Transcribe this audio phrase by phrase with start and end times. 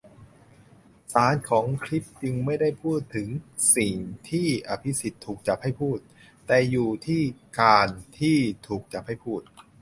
[1.13, 3.29] สารของคลิปจึงไม่ได้อยู่ที่'
[3.75, 3.95] สิ่ง'
[4.29, 5.99] ที่อภิสิทธิ์ถูกจับให้พูด
[6.47, 7.21] แต่อยู่ที่'
[7.59, 7.87] การ'
[8.19, 8.37] ที่
[8.67, 9.41] ถูกจับให้พูด